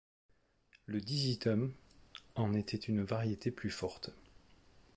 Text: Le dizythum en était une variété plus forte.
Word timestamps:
Le 0.87 0.99
dizythum 0.99 1.73
en 2.33 2.55
était 2.55 2.75
une 2.79 3.03
variété 3.03 3.51
plus 3.51 3.69
forte. 3.69 4.09